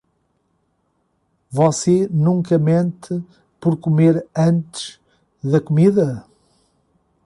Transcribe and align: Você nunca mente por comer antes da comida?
Você 1.51 2.07
nunca 2.09 2.57
mente 2.57 3.23
por 3.59 3.77
comer 3.77 4.25
antes 4.35 4.99
da 5.43 5.61
comida? 5.61 6.25